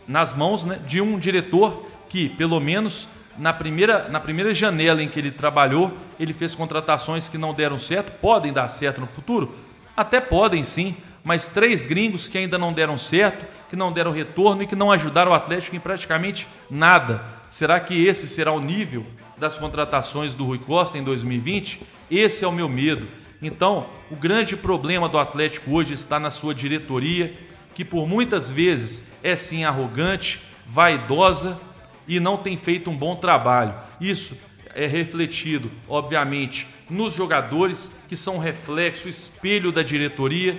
nas 0.07 0.33
mãos 0.33 0.63
né, 0.63 0.79
de 0.85 1.01
um 1.01 1.17
diretor 1.17 1.85
que, 2.07 2.29
pelo 2.29 2.59
menos 2.59 3.07
na 3.37 3.51
primeira, 3.51 4.07
na 4.07 4.19
primeira 4.19 4.53
janela 4.53 5.03
em 5.03 5.09
que 5.09 5.19
ele 5.19 5.31
trabalhou, 5.31 5.91
ele 6.19 6.33
fez 6.33 6.55
contratações 6.55 7.27
que 7.27 7.37
não 7.37 7.53
deram 7.53 7.77
certo, 7.77 8.11
podem 8.21 8.53
dar 8.53 8.67
certo 8.67 9.01
no 9.01 9.07
futuro? 9.07 9.53
Até 9.95 10.21
podem 10.21 10.63
sim, 10.63 10.95
mas 11.25 11.47
três 11.47 11.87
gringos 11.87 12.29
que 12.29 12.37
ainda 12.37 12.55
não 12.55 12.71
deram 12.71 12.99
certo, 12.99 13.45
que 13.67 13.75
não 13.75 13.91
deram 13.91 14.11
retorno 14.11 14.61
e 14.61 14.67
que 14.67 14.75
não 14.75 14.91
ajudaram 14.91 15.31
o 15.31 15.33
Atlético 15.33 15.75
em 15.75 15.79
praticamente 15.79 16.47
nada. 16.69 17.21
Será 17.49 17.79
que 17.79 18.05
esse 18.05 18.27
será 18.27 18.51
o 18.51 18.61
nível 18.61 19.03
das 19.35 19.57
contratações 19.57 20.35
do 20.35 20.45
Rui 20.45 20.59
Costa 20.59 20.99
em 20.99 21.03
2020? 21.03 21.81
Esse 22.11 22.45
é 22.45 22.47
o 22.47 22.51
meu 22.51 22.69
medo. 22.69 23.07
Então, 23.41 23.87
o 24.11 24.15
grande 24.15 24.55
problema 24.55 25.09
do 25.09 25.17
Atlético 25.17 25.71
hoje 25.71 25.93
está 25.93 26.19
na 26.19 26.29
sua 26.29 26.53
diretoria, 26.53 27.33
que 27.73 27.83
por 27.83 28.07
muitas 28.07 28.51
vezes 28.51 29.03
é 29.23 29.35
sim 29.35 29.63
arrogante, 29.63 30.39
vaidosa 30.67 31.59
e 32.07 32.19
não 32.19 32.37
tem 32.37 32.55
feito 32.55 32.91
um 32.91 32.95
bom 32.95 33.15
trabalho. 33.15 33.73
Isso 33.99 34.37
é 34.75 34.85
refletido, 34.85 35.71
obviamente, 35.89 36.67
nos 36.87 37.15
jogadores, 37.15 37.91
que 38.07 38.15
são 38.15 38.37
reflexo, 38.37 39.09
espelho 39.09 39.71
da 39.71 39.81
diretoria, 39.81 40.55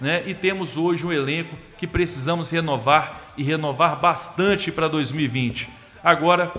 né? 0.00 0.22
e 0.26 0.34
temos 0.34 0.76
hoje 0.76 1.06
um 1.06 1.12
elenco 1.12 1.54
que 1.76 1.86
precisamos 1.86 2.50
renovar 2.50 3.32
e 3.36 3.42
renovar 3.42 4.00
bastante 4.00 4.72
para 4.72 4.88
2020. 4.88 5.68
Agora, 6.02 6.52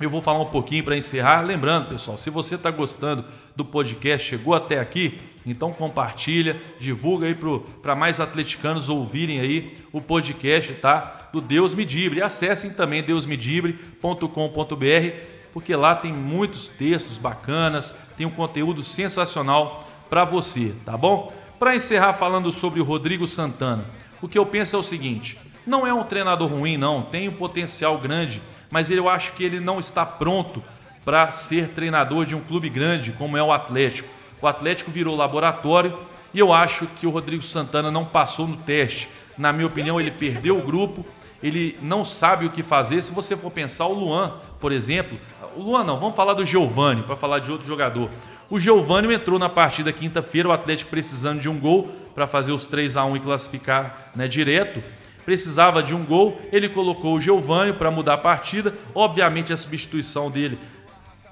eu 0.00 0.10
vou 0.10 0.20
falar 0.20 0.40
um 0.40 0.46
pouquinho 0.46 0.82
para 0.82 0.96
encerrar. 0.96 1.42
Lembrando, 1.42 1.88
pessoal, 1.88 2.16
se 2.16 2.28
você 2.28 2.56
está 2.56 2.70
gostando 2.70 3.24
do 3.54 3.64
podcast, 3.64 4.28
chegou 4.28 4.54
até 4.54 4.80
aqui, 4.80 5.20
então 5.46 5.72
compartilha, 5.72 6.60
divulga 6.80 7.26
aí 7.26 7.36
para 7.82 7.94
mais 7.94 8.18
atleticanos 8.18 8.88
ouvirem 8.88 9.38
aí 9.38 9.76
o 9.92 10.00
podcast, 10.00 10.72
tá? 10.74 11.28
Do 11.32 11.40
Deus 11.40 11.74
Medibre. 11.74 12.18
E 12.18 12.22
acessem 12.22 12.70
também 12.70 13.02
deusmedibre.com.br, 13.02 15.16
porque 15.52 15.76
lá 15.76 15.94
tem 15.94 16.12
muitos 16.12 16.68
textos 16.68 17.16
bacanas, 17.16 17.94
tem 18.16 18.26
um 18.26 18.30
conteúdo 18.30 18.82
sensacional 18.82 19.88
para 20.10 20.24
você, 20.24 20.74
tá 20.84 20.96
bom? 20.96 21.32
Para 21.64 21.74
encerrar 21.74 22.12
falando 22.12 22.52
sobre 22.52 22.78
o 22.78 22.84
Rodrigo 22.84 23.26
Santana, 23.26 23.86
o 24.20 24.28
que 24.28 24.38
eu 24.38 24.44
penso 24.44 24.76
é 24.76 24.78
o 24.78 24.82
seguinte: 24.82 25.38
não 25.66 25.86
é 25.86 25.94
um 25.94 26.04
treinador 26.04 26.50
ruim, 26.50 26.76
não, 26.76 27.00
tem 27.00 27.26
um 27.26 27.32
potencial 27.32 27.96
grande 27.96 28.42
mas 28.70 28.90
eu 28.90 29.08
acho 29.08 29.32
que 29.32 29.42
ele 29.42 29.60
não 29.60 29.80
está 29.80 30.04
pronto 30.04 30.62
para 31.06 31.30
ser 31.30 31.68
treinador 31.68 32.26
de 32.26 32.34
um 32.34 32.40
clube 32.40 32.68
grande 32.68 33.12
como 33.12 33.38
é 33.38 33.42
o 33.42 33.50
Atlético. 33.50 34.08
O 34.42 34.46
Atlético 34.46 34.90
virou 34.90 35.16
laboratório 35.16 35.98
e 36.34 36.38
eu 36.38 36.52
acho 36.52 36.86
que 36.98 37.06
o 37.06 37.10
Rodrigo 37.10 37.42
Santana 37.42 37.90
não 37.90 38.04
passou 38.04 38.46
no 38.46 38.58
teste. 38.58 39.08
Na 39.38 39.50
minha 39.50 39.66
opinião, 39.66 39.98
ele 39.98 40.10
perdeu 40.10 40.58
o 40.58 40.62
grupo, 40.62 41.06
ele 41.42 41.78
não 41.80 42.04
sabe 42.04 42.44
o 42.44 42.50
que 42.50 42.62
fazer. 42.62 43.00
Se 43.00 43.10
você 43.10 43.34
for 43.36 43.50
pensar, 43.50 43.86
o 43.86 43.94
Luan, 43.94 44.34
por 44.60 44.70
exemplo, 44.70 45.18
o 45.56 45.62
Luan 45.62 45.84
não, 45.84 45.98
vamos 45.98 46.16
falar 46.16 46.34
do 46.34 46.44
Giovani, 46.44 47.04
para 47.04 47.16
falar 47.16 47.38
de 47.38 47.50
outro 47.50 47.66
jogador. 47.66 48.10
O 48.50 48.58
Giovani 48.58 49.12
entrou 49.12 49.38
na 49.38 49.48
partida 49.48 49.92
quinta-feira, 49.92 50.48
o 50.48 50.52
Atlético 50.52 50.90
precisando 50.90 51.40
de 51.40 51.48
um 51.48 51.58
gol 51.58 51.88
para 52.14 52.26
fazer 52.26 52.52
os 52.52 52.66
3 52.66 52.96
a 52.96 53.04
1 53.04 53.16
e 53.16 53.20
classificar 53.20 54.10
né, 54.14 54.28
direto 54.28 54.82
precisava 55.24 55.82
de 55.82 55.94
um 55.94 56.04
gol, 56.04 56.40
ele 56.52 56.68
colocou 56.68 57.14
o 57.14 57.20
Giovani 57.20 57.72
para 57.72 57.90
mudar 57.90 58.14
a 58.14 58.18
partida. 58.18 58.74
Obviamente 58.94 59.52
a 59.52 59.56
substituição 59.56 60.30
dele 60.30 60.58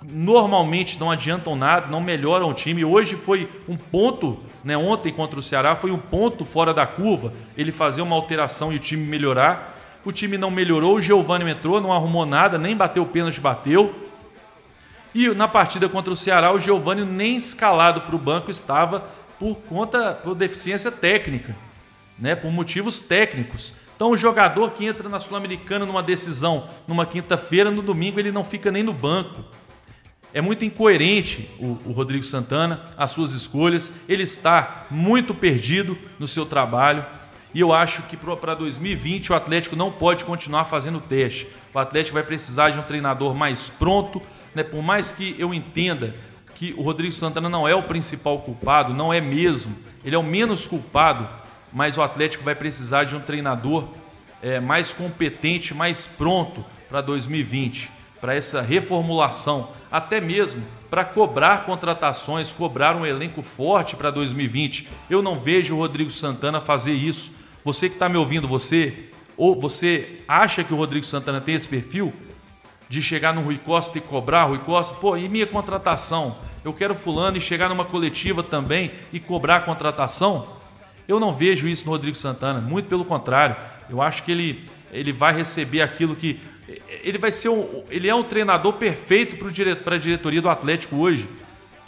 normalmente 0.03 0.99
não 0.99 1.11
adiantam 1.11 1.55
nada, 1.55 1.87
não 1.87 2.01
melhoram 2.01 2.49
o 2.49 2.55
time. 2.55 2.85
Hoje 2.85 3.15
foi 3.15 3.49
um 3.69 3.77
ponto, 3.77 4.39
né, 4.65 4.77
ontem 4.77 5.13
contra 5.13 5.39
o 5.39 5.43
Ceará 5.43 5.77
foi 5.77 5.91
um 5.91 5.99
ponto 5.99 6.45
fora 6.45 6.75
da 6.75 6.87
curva, 6.87 7.33
ele 7.57 7.71
fazer 7.71 8.03
uma 8.03 8.17
alteração 8.17 8.73
e 8.73 8.77
o 8.77 8.81
time 8.81 9.05
melhorar. 9.05 9.79
O 10.05 10.11
time 10.11 10.37
não 10.37 10.51
melhorou, 10.51 10.97
o 10.97 11.03
Giovani 11.03 11.49
entrou, 11.49 11.81
não 11.81 11.93
arrumou 11.93 12.27
nada, 12.27 12.59
nem 12.59 12.77
bateu 12.77 13.05
o 13.05 13.07
pênalti, 13.07 13.41
bateu. 13.41 13.95
E 15.15 15.29
na 15.35 15.47
partida 15.47 15.89
contra 15.89 16.13
o 16.13 16.17
Ceará, 16.17 16.53
o 16.53 16.61
Giovani 16.61 17.05
nem 17.05 17.37
escalado 17.37 18.03
para 18.03 18.17
o 18.17 18.19
banco 18.19 18.51
estava 18.51 19.01
por 19.39 19.57
conta 19.57 20.15
por 20.15 20.35
deficiência 20.35 20.91
técnica, 20.91 21.55
né, 22.19 22.35
por 22.35 22.51
motivos 22.51 23.01
técnicos. 23.01 23.75
Então, 23.95 24.11
o 24.11 24.17
jogador 24.17 24.73
que 24.73 24.85
entra 24.85 25.09
na 25.09 25.19
Sul-Americana 25.19 25.87
numa 25.87 26.03
decisão 26.03 26.69
numa 26.89 27.07
quinta-feira, 27.07 27.71
no 27.71 27.83
domingo 27.83 28.19
ele 28.19 28.33
não 28.33 28.45
fica 28.45 28.71
nem 28.71 28.83
no 28.83 28.93
banco. 28.93 29.45
É 30.35 30.41
muito 30.41 30.65
incoerente 30.65 31.51
o, 31.59 31.79
o, 31.85 31.93
Rodrigo 31.93 32.25
Santana, 32.25 32.87
as 32.97 33.11
suas 33.11 33.33
escolhas. 33.33 33.93
Ele 34.09 34.23
está 34.23 34.87
muito 34.91 35.35
perdido 35.35 35.97
no 36.19 36.27
seu 36.27 36.47
trabalho. 36.47 37.05
E 37.55 37.61
eu 37.61 37.73
acho 37.73 38.03
que 38.03 38.17
para 38.17 38.55
2020 38.55 39.33
o 39.33 39.35
Atlético 39.35 39.77
não 39.77 39.93
pode 39.93 40.25
continuar 40.25 40.65
fazendo 40.65 41.01
teste. 41.01 41.47
O 41.73 41.79
Atlético 41.79 42.15
vai 42.15 42.23
precisar 42.23 42.71
de 42.71 42.79
um 42.79 42.83
treinador 42.83 43.35
mais 43.35 43.69
pronto. 43.69 44.23
Né? 44.55 44.63
Por 44.63 44.83
mais 44.83 45.13
que 45.13 45.37
eu 45.39 45.53
entenda 45.53 46.15
que 46.55 46.75
o 46.77 46.83
Rodrigo 46.83 47.13
Santana 47.13 47.49
não 47.49 47.67
é 47.67 47.75
o 47.75 47.83
principal 47.83 48.39
culpado, 48.39 48.95
não 48.95 49.13
é 49.13 49.21
mesmo. 49.21 49.77
Ele 50.05 50.15
é 50.15 50.19
o 50.19 50.23
menos 50.23 50.67
culpado 50.67 51.29
mas 51.73 51.97
o 51.97 52.03
Atlético 52.03 52.45
vai 52.45 52.55
precisar 52.55 53.05
de 53.05 53.17
um 53.17 53.21
treinador 53.21 53.89
é, 54.43 54.61
mais 54.61 54.93
competente, 54.93 55.75
mais 55.75 56.07
pronto 56.07 56.65
para 56.89 57.01
2020, 57.01 57.91
para 58.21 58.35
essa 58.35 58.61
reformulação, 58.61 59.71
até 59.91 60.21
mesmo 60.21 60.63
para 60.91 61.05
cobrar 61.05 61.65
contratações, 61.65 62.53
cobrar 62.53 62.95
um 62.95 63.07
elenco 63.07 63.41
forte 63.41 63.97
para 63.97 64.11
2020. 64.11 64.87
Eu 65.09 65.23
não 65.23 65.41
vejo 65.41 65.75
o 65.75 65.79
Rodrigo 65.79 66.11
Santana 66.11 66.61
fazer 66.61 66.93
isso. 66.93 67.33
Você 67.65 67.89
que 67.89 67.95
está 67.95 68.09
me 68.09 68.17
ouvindo, 68.17 68.49
você 68.49 69.11
ou 69.37 69.59
você 69.59 70.21
acha 70.29 70.63
que 70.63 70.75
o 70.75 70.77
Rodrigo 70.77 71.05
Santana 71.05 71.41
tem 71.41 71.55
esse 71.55 71.69
perfil 71.69 72.13
de 72.89 73.03
chegar 73.03 73.33
no 73.33 73.41
Rui 73.41 73.59
Costa 73.59 73.99
e 73.99 74.01
cobrar 74.01 74.45
Rui 74.45 74.59
Costa? 74.59 74.95
Pô, 74.95 75.17
e 75.17 75.29
minha 75.29 75.47
contratação? 75.47 76.37
Eu 76.65 76.73
quero 76.73 76.95
fulano 76.95 77.37
e 77.37 77.41
chegar 77.41 77.69
numa 77.69 77.85
coletiva 77.85 78.43
também 78.43 78.93
e 79.13 79.19
cobrar 79.19 79.57
a 79.57 79.61
contratação? 79.61 80.47
Eu 81.09 81.19
não 81.19 81.33
vejo 81.33 81.67
isso 81.67 81.85
no 81.87 81.93
Rodrigo 81.93 82.17
Santana, 82.17 82.61
muito 82.61 82.89
pelo 82.89 83.05
contrário. 83.05 83.57
Eu 83.89 84.01
acho 84.01 84.23
que 84.23 84.31
ele, 84.31 84.69
ele 84.93 85.13
vai 85.13 85.35
receber 85.35 85.83
aquilo 85.83 86.15
que. 86.15 86.41
Ele 87.03 87.19
vai 87.19 87.33
ser 87.33 87.49
um, 87.49 87.85
ele 87.91 88.09
é 88.09 88.15
um 88.15 88.23
treinador 88.23 88.75
perfeito 88.75 89.37
para 89.37 89.95
a 89.97 89.99
diretoria 89.99 90.41
do 90.41 90.49
Atlético 90.49 90.97
hoje. 90.97 91.29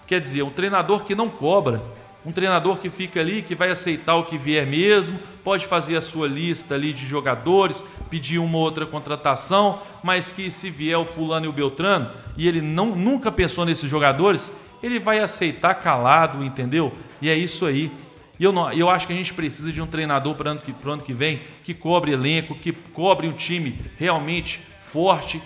Quer 0.07 0.21
dizer, 0.21 0.43
um 0.43 0.51
treinador 0.51 1.05
que 1.05 1.15
não 1.15 1.31
cobra, 1.31 1.83
um 2.25 2.33
treinador 2.33 2.79
que 2.79 2.89
fica 2.89 3.21
ali, 3.21 3.43
que 3.43 3.55
vai 3.55 3.71
aceitar 3.71 4.15
o 4.15 4.25
que 4.25 4.39
vier 4.39 4.67
mesmo, 4.67 5.19
pode 5.43 5.67
fazer 5.67 5.97
a 5.97 6.01
sua 6.01 6.27
lista 6.27 6.75
ali 6.75 6.93
de 6.93 7.07
jogadores, 7.07 7.85
pedir 8.09 8.39
uma 8.39 8.59
outra 8.59 8.87
contratação, 8.87 9.81
mas 10.03 10.31
que 10.31 10.51
se 10.51 10.71
vier 10.71 10.99
o 10.99 11.05
fulano 11.05 11.47
e 11.47 11.49
o 11.49 11.53
Beltrano, 11.53 12.11
e 12.37 12.49
ele 12.49 12.63
não, 12.63 12.97
nunca 12.97 13.31
pensou 13.31 13.67
nesses 13.67 13.91
jogadores, 13.91 14.51
ele 14.83 14.99
vai 14.99 15.19
aceitar 15.19 15.75
calado, 15.75 16.43
entendeu? 16.43 16.93
E 17.21 17.29
é 17.29 17.37
isso 17.37 17.67
aí. 17.67 17.91
E 18.39 18.45
eu, 18.45 18.53
não, 18.53 18.73
eu 18.73 18.91
acho 18.91 19.07
que 19.07 19.13
a 19.13 19.17
gente 19.17 19.33
precisa 19.33 19.71
de 19.71 19.81
um 19.81 19.87
treinador 19.87 20.35
para 20.35 20.49
o 20.49 20.51
ano, 20.53 20.61
que, 20.61 20.75
ano 20.89 21.03
que 21.03 21.13
vem 21.13 21.41
que 21.63 21.73
cobre 21.73 22.13
elenco, 22.13 22.55
que 22.55 22.73
cobre 22.73 23.29
um 23.29 23.33
time 23.33 23.79
realmente 23.99 24.61
forte. 24.79 25.41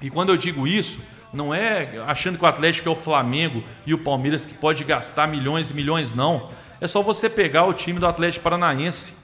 E 0.00 0.10
quando 0.10 0.30
eu 0.30 0.36
digo 0.36 0.66
isso, 0.66 1.00
não 1.34 1.52
é 1.52 2.02
achando 2.06 2.38
que 2.38 2.44
o 2.44 2.48
Atlético 2.48 2.88
é 2.88 2.92
o 2.92 2.96
Flamengo 2.96 3.62
e 3.84 3.92
o 3.92 3.98
Palmeiras 3.98 4.46
que 4.46 4.54
pode 4.54 4.84
gastar 4.84 5.26
milhões 5.26 5.70
e 5.70 5.74
milhões, 5.74 6.14
não. 6.14 6.50
É 6.80 6.86
só 6.86 7.02
você 7.02 7.28
pegar 7.28 7.64
o 7.64 7.72
time 7.72 7.98
do 7.98 8.06
Atlético 8.06 8.44
Paranaense. 8.44 9.14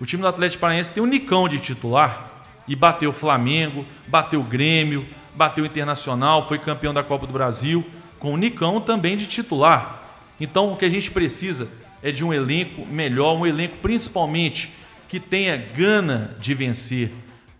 O 0.00 0.06
time 0.06 0.22
do 0.22 0.28
Atlético 0.28 0.60
Paranaense 0.60 0.92
tem 0.92 1.02
um 1.02 1.06
Nicão 1.06 1.48
de 1.48 1.58
titular 1.58 2.44
e 2.68 2.76
bateu 2.76 3.10
o 3.10 3.12
Flamengo, 3.12 3.84
bateu 4.06 4.40
o 4.40 4.44
Grêmio, 4.44 5.06
bateu 5.34 5.64
o 5.64 5.66
Internacional, 5.66 6.46
foi 6.46 6.58
campeão 6.58 6.92
da 6.92 7.02
Copa 7.02 7.26
do 7.26 7.32
Brasil, 7.32 7.84
com 8.18 8.34
o 8.34 8.36
Nicão 8.36 8.80
também 8.80 9.16
de 9.16 9.26
titular. 9.26 10.02
Então 10.40 10.72
o 10.72 10.76
que 10.76 10.84
a 10.84 10.88
gente 10.88 11.10
precisa 11.10 11.68
é 12.02 12.10
de 12.10 12.24
um 12.24 12.32
elenco 12.32 12.86
melhor, 12.86 13.36
um 13.36 13.46
elenco 13.46 13.78
principalmente 13.78 14.72
que 15.08 15.18
tenha 15.18 15.56
gana 15.56 16.36
de 16.38 16.54
vencer, 16.54 17.10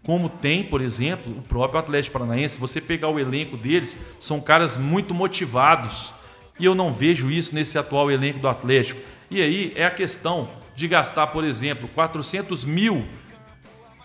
como 0.08 0.30
tem, 0.30 0.64
por 0.64 0.80
exemplo, 0.80 1.36
o 1.36 1.42
próprio 1.42 1.78
Atlético 1.78 2.14
Paranaense. 2.14 2.58
Você 2.58 2.80
pegar 2.80 3.10
o 3.10 3.20
elenco 3.20 3.58
deles, 3.58 3.98
são 4.18 4.40
caras 4.40 4.74
muito 4.74 5.12
motivados. 5.12 6.14
E 6.58 6.64
eu 6.64 6.74
não 6.74 6.94
vejo 6.94 7.30
isso 7.30 7.54
nesse 7.54 7.76
atual 7.76 8.10
elenco 8.10 8.38
do 8.38 8.48
Atlético. 8.48 8.98
E 9.30 9.42
aí 9.42 9.70
é 9.76 9.84
a 9.84 9.90
questão 9.90 10.48
de 10.74 10.88
gastar, 10.88 11.26
por 11.26 11.44
exemplo, 11.44 11.86
400 11.88 12.64
mil 12.64 13.04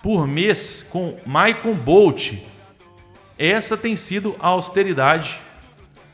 por 0.01 0.27
mês 0.27 0.85
com 0.91 1.17
Michael 1.25 1.73
Bolt. 1.75 2.33
Essa 3.39 3.77
tem 3.77 3.95
sido 3.95 4.35
a 4.41 4.47
austeridade. 4.47 5.39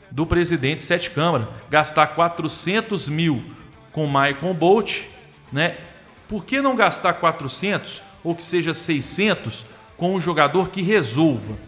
do 0.08 0.24
presidente 0.24 0.82
Sete 0.82 1.10
Câmara. 1.10 1.48
Gastar 1.68 2.06
400 2.14 3.08
mil 3.08 3.42
com 3.90 4.06
Michael 4.06 4.54
Bolt, 4.54 5.00
né? 5.52 5.78
Por 6.28 6.44
que 6.44 6.62
não 6.62 6.76
gastar 6.76 7.14
400 7.14 8.00
ou 8.22 8.36
que 8.36 8.44
seja 8.44 8.72
600 8.72 9.68
com 10.00 10.14
um 10.14 10.20
jogador 10.20 10.70
que 10.70 10.80
resolva, 10.80 11.58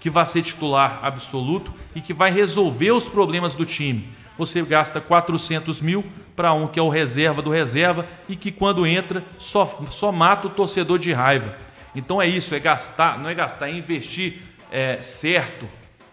que 0.00 0.10
vai 0.10 0.26
ser 0.26 0.42
titular 0.42 0.98
absoluto 1.00 1.72
e 1.94 2.00
que 2.00 2.12
vai 2.12 2.28
resolver 2.28 2.90
os 2.90 3.08
problemas 3.08 3.54
do 3.54 3.64
time? 3.64 4.08
Você 4.36 4.60
gasta 4.62 5.00
400 5.00 5.80
mil 5.80 6.04
para 6.34 6.52
um 6.52 6.66
que 6.66 6.80
é 6.80 6.82
o 6.82 6.88
reserva 6.88 7.40
do 7.40 7.50
reserva 7.50 8.04
e 8.28 8.34
que 8.34 8.50
quando 8.50 8.84
entra 8.84 9.22
só, 9.38 9.80
só 9.90 10.10
mata 10.10 10.48
o 10.48 10.50
torcedor 10.50 10.98
de 10.98 11.12
raiva. 11.12 11.56
Então 11.94 12.20
é 12.20 12.26
isso, 12.26 12.52
é 12.52 12.58
gastar, 12.58 13.20
não 13.20 13.28
é 13.28 13.34
gastar, 13.34 13.68
é 13.68 13.72
investir 13.72 14.42
é, 14.68 15.00
certo, 15.00 15.68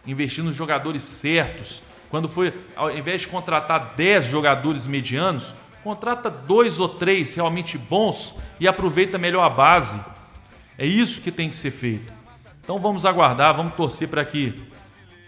investir 0.06 0.44
nos 0.44 0.54
jogadores 0.54 1.02
certos. 1.02 1.82
Quando 2.12 2.30
foi, 2.30 2.54
ao 2.76 2.96
invés 2.96 3.22
de 3.22 3.28
contratar 3.28 3.96
10 3.96 4.26
jogadores 4.26 4.86
medianos, 4.86 5.56
contrata 5.84 6.30
dois 6.30 6.80
ou 6.80 6.88
três 6.88 7.34
realmente 7.34 7.76
bons 7.76 8.36
e 8.60 8.68
aproveita 8.68 9.18
melhor 9.18 9.44
a 9.44 9.50
base. 9.50 10.00
É 10.80 10.86
isso 10.86 11.20
que 11.20 11.30
tem 11.30 11.50
que 11.50 11.58
ser 11.58 11.72
feito. 11.72 12.14
Então 12.64 12.80
vamos 12.80 13.06
aguardar, 13.06 13.54
vamos 13.54 13.74
torcer 13.74 14.08
para 14.08 14.24
que 14.24 14.54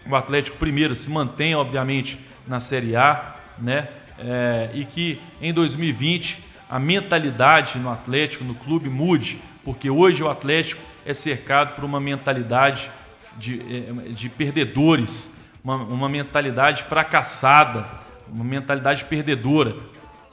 o 0.08 0.16
Atlético 0.16 0.56
primeiro 0.56 0.96
se 0.96 1.10
mantenha, 1.10 1.58
obviamente, 1.58 2.18
na 2.48 2.58
Série 2.58 2.96
A, 2.96 3.36
né? 3.58 3.86
É, 4.18 4.70
e 4.72 4.86
que 4.86 5.20
em 5.42 5.52
2020 5.52 6.42
a 6.70 6.78
mentalidade 6.78 7.78
no 7.78 7.90
Atlético, 7.90 8.44
no 8.44 8.54
clube, 8.54 8.88
mude, 8.88 9.38
porque 9.62 9.90
hoje 9.90 10.22
o 10.22 10.30
Atlético 10.30 10.80
é 11.04 11.12
cercado 11.12 11.74
por 11.74 11.84
uma 11.84 12.00
mentalidade 12.00 12.90
de, 13.36 13.60
é, 13.60 14.08
de 14.08 14.30
perdedores, 14.30 15.34
uma, 15.62 15.76
uma 15.76 16.08
mentalidade 16.08 16.82
fracassada, 16.82 17.84
uma 18.26 18.44
mentalidade 18.44 19.04
perdedora. 19.04 19.76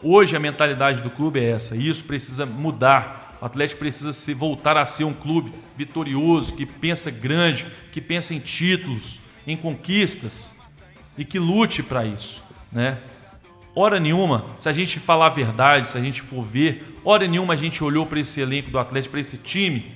Hoje 0.01 0.33
a 0.33 0.39
mentalidade 0.39 1.01
do 1.01 1.09
clube 1.09 1.41
é 1.41 1.49
essa, 1.49 1.75
e 1.75 1.89
isso 1.89 2.05
precisa 2.05 2.45
mudar. 2.45 3.28
O 3.41 3.45
Atlético 3.45 3.79
precisa 3.79 4.11
se 4.11 4.33
voltar 4.33 4.75
a 4.75 4.85
ser 4.85 5.05
um 5.05 5.13
clube 5.13 5.53
vitorioso, 5.77 6.53
que 6.53 6.65
pensa 6.65 7.09
grande, 7.09 7.65
que 7.91 8.01
pensa 8.01 8.33
em 8.33 8.39
títulos, 8.39 9.19
em 9.47 9.55
conquistas 9.55 10.55
e 11.17 11.23
que 11.23 11.39
lute 11.39 11.81
para 11.81 12.05
isso, 12.05 12.43
né? 12.71 12.97
Hora 13.73 13.99
nenhuma, 13.99 14.45
se 14.57 14.67
a 14.67 14.73
gente 14.73 14.99
falar 14.99 15.27
a 15.27 15.29
verdade, 15.29 15.87
se 15.87 15.97
a 15.97 16.01
gente 16.01 16.21
for 16.21 16.43
ver, 16.43 16.97
hora 17.03 17.27
nenhuma 17.27 17.53
a 17.53 17.57
gente 17.57 17.81
olhou 17.83 18.05
para 18.05 18.19
esse 18.19 18.41
elenco 18.41 18.69
do 18.71 18.79
Atlético, 18.79 19.11
para 19.11 19.21
esse 19.21 19.37
time 19.37 19.95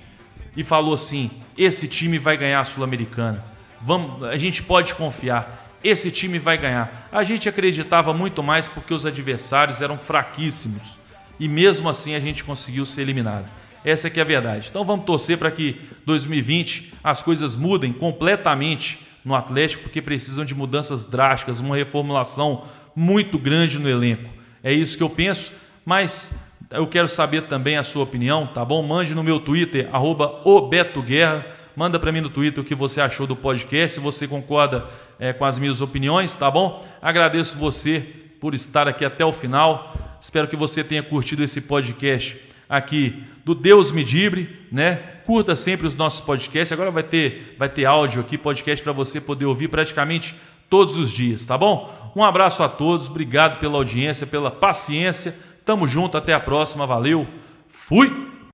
e 0.56 0.64
falou 0.64 0.94
assim: 0.94 1.30
esse 1.58 1.88
time 1.88 2.18
vai 2.18 2.38
ganhar 2.38 2.62
a 2.62 2.64
Sul-Americana. 2.64 3.44
Vamos, 3.82 4.24
a 4.24 4.38
gente 4.38 4.64
pode 4.64 4.96
confiar. 4.96 5.62
Esse 5.84 6.10
time 6.12 6.40
vai 6.40 6.58
ganhar. 6.58 7.10
A 7.12 7.24
gente 7.24 7.50
acreditava 7.50 8.14
muito 8.14 8.42
mais 8.42 8.70
porque 8.70 8.94
os 8.94 9.06
adversários 9.06 9.82
eram 9.82 9.98
fraquíssimos 9.98 11.03
e 11.44 11.50
mesmo 11.50 11.90
assim 11.90 12.16
a 12.16 12.22
gente 12.22 12.42
conseguiu 12.42 12.86
ser 12.86 13.02
eliminado. 13.02 13.52
Essa 13.84 14.08
é 14.08 14.10
que 14.10 14.18
é 14.18 14.24
a 14.24 14.26
verdade. 14.26 14.68
Então 14.70 14.86
vamos 14.86 15.06
torcer 15.06 15.38
para 15.38 15.52
que 15.52 15.78
2020 16.06 16.94
as 17.04 17.22
coisas 17.22 17.58
mudem 17.58 17.92
completamente 17.92 19.06
no 19.26 19.36
Atlético, 19.36 19.84
porque 19.84 20.02
precisam 20.02 20.46
de 20.46 20.56
mudanças 20.56 21.04
drásticas, 21.04 21.60
uma 21.60 21.76
reformulação 21.76 22.64
muito 22.96 23.38
grande 23.38 23.78
no 23.78 23.90
elenco. 23.90 24.30
É 24.64 24.72
isso 24.72 24.96
que 24.96 25.04
eu 25.04 25.10
penso, 25.10 25.52
mas 25.84 26.34
eu 26.72 26.88
quero 26.88 27.10
saber 27.10 27.42
também 27.42 27.76
a 27.76 27.84
sua 27.84 28.04
opinião, 28.04 28.48
tá 28.48 28.64
bom? 28.64 28.82
Mande 28.82 29.14
no 29.14 29.22
meu 29.22 29.38
Twitter, 29.38 29.90
arroba 29.92 30.40
obetoguerra. 30.46 31.46
Manda 31.76 32.00
para 32.00 32.14
mim 32.14 32.22
no 32.22 32.30
Twitter 32.30 32.64
o 32.64 32.66
que 32.66 32.74
você 32.74 33.02
achou 33.02 33.28
do 33.28 33.36
podcast, 33.36 33.96
se 33.96 34.00
você 34.00 34.30
concorda 34.30 34.86
é, 35.20 35.34
com 35.34 35.44
as 35.44 35.60
minhas 35.60 35.82
opiniões, 35.82 36.38
tá 36.38 36.50
bom? 36.50 36.82
Agradeço 37.02 37.58
você 37.58 38.00
por 38.40 38.54
estar 38.54 38.88
aqui 38.88 39.04
até 39.04 39.26
o 39.26 39.34
final. 39.34 39.94
Espero 40.24 40.48
que 40.48 40.56
você 40.56 40.86
tenha 40.86 41.04
curtido 41.04 41.44
esse 41.44 41.60
podcast 41.60 42.40
aqui 42.70 43.26
do 43.44 43.54
Deus 43.54 43.92
Medibre, 43.92 44.66
né? 44.72 44.96
Curta 45.26 45.54
sempre 45.54 45.86
os 45.86 45.94
nossos 45.94 46.22
podcasts. 46.22 46.72
Agora 46.72 46.90
vai 46.90 47.04
ter, 47.04 47.58
vai 47.60 47.68
ter 47.68 47.84
áudio 47.84 48.22
aqui, 48.22 48.38
podcast 48.38 48.82
para 48.82 48.94
você 48.94 49.20
poder 49.20 49.44
ouvir 49.44 49.68
praticamente 49.68 50.34
todos 50.70 50.96
os 50.96 51.12
dias, 51.12 51.44
tá 51.44 51.58
bom? 51.58 52.14
Um 52.16 52.24
abraço 52.24 52.64
a 52.64 52.70
todos, 52.70 53.10
obrigado 53.10 53.60
pela 53.60 53.76
audiência, 53.76 54.26
pela 54.26 54.50
paciência. 54.50 55.36
Tamo 55.66 55.86
junto, 55.90 56.18
até 56.18 56.34
a 56.34 56.40
próxima, 56.40 56.88
valeu. 56.88 57.28
Fui. 57.68 58.10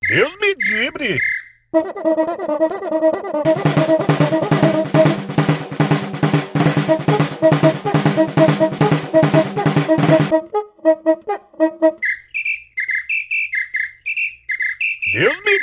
Deus 0.10 0.34
Medibre. 0.42 1.18
Thank 10.90 11.30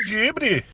Gibre. 0.07 0.65